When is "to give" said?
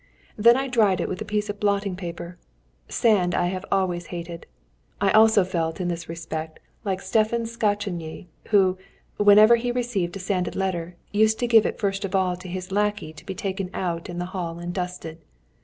11.37-11.67